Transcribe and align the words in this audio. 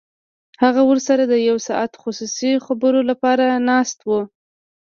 هغه 0.63 0.81
ورسره 0.89 1.23
د 1.27 1.33
یو 1.49 1.57
ساعته 1.67 1.97
خصوصي 2.03 2.51
خبرو 2.65 2.99
لپاره 3.09 3.45
ناست 3.69 3.99
و 4.09 4.09